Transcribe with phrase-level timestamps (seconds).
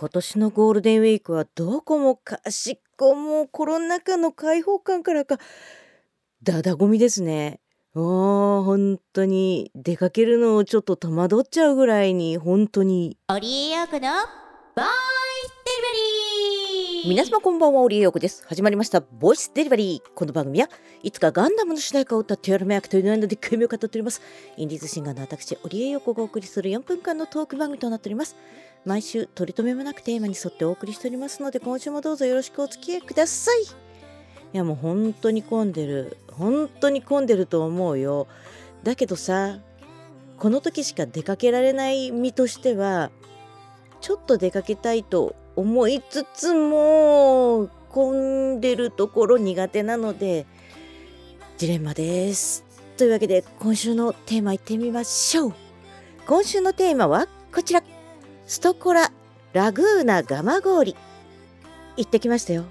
[0.00, 5.38] 今年のゴールデンウィークはどこもかしこもコロナ禍の開放感からか
[6.40, 7.58] だだごみですね。
[7.96, 9.72] おー本当に。
[9.74, 13.18] 出かけるのをちょっと戸惑っちゃうぐらいに本当に。
[13.26, 14.08] オリエヨークの
[14.76, 17.08] ボイスデリバリー。
[17.08, 18.44] 皆様こんばんはオリエヨークです。
[18.46, 20.12] 始まりましたボイスデリバリー。
[20.14, 20.68] この番組は
[21.02, 24.22] いつかガンダムの主題歌を歌ってやるめやくというのでっかい目を語っております。
[24.56, 28.36] インディーズシンガーの私オリエヨークがお送りする4分間のトーク番組となっております
[28.88, 33.62] 毎週取り留めもなくテーマに沿ってお送りしておりますので今週もどうぞよろしくお付き合いください。
[33.64, 33.66] い
[34.54, 36.16] やもう本当に混んでる。
[36.32, 38.28] 本当に混んでると思うよ。
[38.84, 39.58] だけどさ
[40.38, 43.10] この時しか出かけられない身としては
[44.00, 50.46] ちょっと出かけたいと思いつつも混んでるところ苦手なので
[51.58, 52.64] ジレンマです。
[52.96, 55.54] というわけで今週のテーマいってみましょう。
[56.26, 57.77] 今週のテーマはこちら。
[58.48, 59.12] ストコラ
[59.52, 60.96] ラグーナガマ氷
[61.98, 62.64] 行ってきましたよ。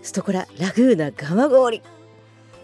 [0.00, 1.82] ストコララグーナガマ氷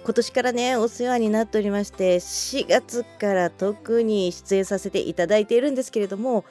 [0.02, 6.46] 今年からねお世話になっておりまして4月から特に出演させていただいているんですけれども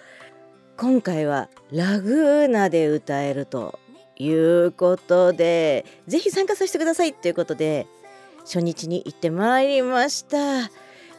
[0.77, 3.79] 今回はラグーナで歌えると
[4.15, 7.87] いうことでぜひ参加させてくださいということで
[8.41, 10.65] 初日に行ってまいりました。
[10.65, 10.69] い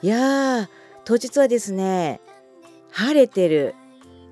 [0.03, 0.69] やー
[1.05, 2.21] 当日はですね
[2.93, 3.75] 晴れてる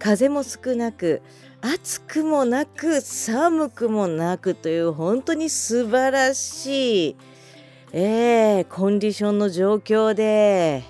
[0.02, 1.22] 風も少なく
[1.60, 7.16] 暑くもなく寒くもなくという本当に素晴らしい、
[7.92, 10.82] えー、コンディションの状況で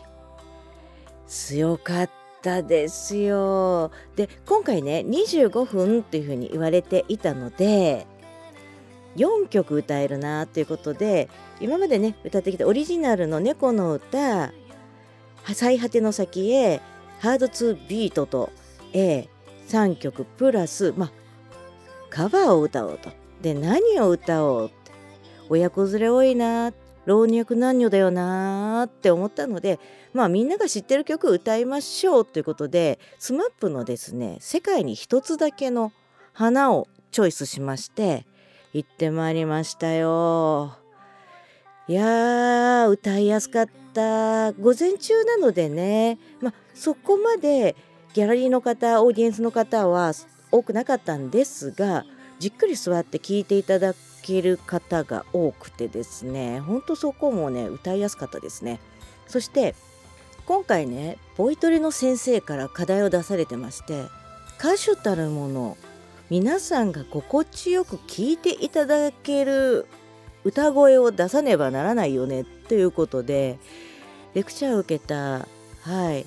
[1.27, 3.90] 強かったですよ。
[4.16, 8.06] で今回ね25分っていうふうに言われていたので
[9.16, 11.28] 4曲歌えるなということで
[11.60, 14.55] 今までね歌ってきたオリジナルの猫の歌
[15.52, 16.80] 「最果ての先へ」
[17.20, 18.50] 「ハードツービート」と
[18.92, 21.10] A3 曲プラスま
[22.10, 23.10] カバーを歌おうと。
[23.40, 24.92] で何を歌おうって
[25.48, 26.72] 親子連れ多いな
[27.06, 29.80] 老若男女だよなって思ったので
[30.12, 35.92] まあみんなが知ってる曲歌いましょうということで SMAP のですね「世界に一つだけの
[36.33, 38.24] 花」をチョイスしまして
[38.72, 40.77] 行ってまいりましたよ。
[41.88, 47.74] いやー歌いやすかった午前中なのでね、まあ、そこまで
[48.14, 50.12] ギャラリーの方オーディエンスの方は
[50.50, 52.05] 多くなかったんですが
[52.39, 58.80] じっくり座って聴いていただける方が多くてですねほんとそこもね歌いやすかったですね。
[59.27, 59.74] そして
[60.45, 64.05] 今回ねボイトレの先生から課題を出されてまして
[64.58, 65.77] 歌手たるもの
[66.29, 69.86] 皆さんが心地よく聴いていただける
[70.44, 73.58] 歌声を出さねばならないよねということで
[74.34, 75.46] レクチャーを受けた
[75.83, 76.27] はい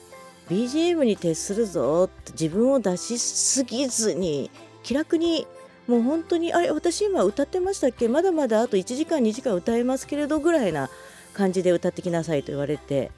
[0.49, 4.51] BGM に徹するぞって自分を出しすぎずに
[4.83, 5.47] 気楽に
[5.87, 8.07] もう本当にあれ私今歌ってましたっけ？
[8.07, 10.89] まだまだあと1時間2時間歌えますけれどぐらいな
[11.33, 13.11] 感じで歌ってきなさいと言われて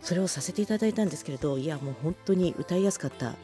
[0.00, 3.34] それをさせていただいたんですけれどいやもう本当に歌いやすかった。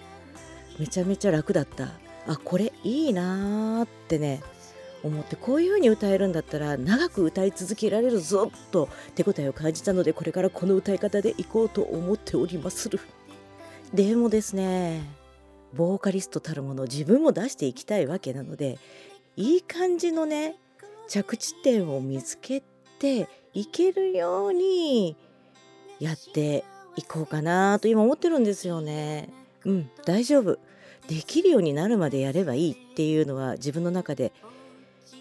[0.78, 1.88] めちゃめちゃ楽だった。
[2.26, 4.42] あこれいいなーってね
[5.02, 13.00] 思ってこういう風に歌えるんだったら長く歌い続けられるぞと手応えを感じたのでこれからこの歌い方でいこうと思っておりまする
[13.94, 15.02] でもですね
[15.74, 18.78] ボーカリストたるもの自分も出していきたいわけなので
[19.36, 20.56] いい感じのね
[21.08, 22.62] 着地点を見つけ
[22.98, 25.16] ていけるように
[26.00, 26.64] やって
[26.96, 29.28] いこうかなと今思ってるんですよね。
[29.64, 30.58] うん大丈夫
[31.08, 34.32] できるようになるまでやればいいっていうのは自分の中で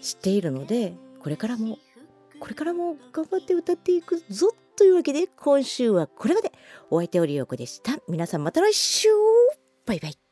[0.00, 1.78] 知っているのでこれからも
[2.40, 6.52] これからも頑張って歌っていくぞというわけで今週はこれまで。
[6.90, 7.98] お相手オリオコでした。
[8.08, 9.08] 皆さんまた来週。
[9.84, 10.27] バイバイ。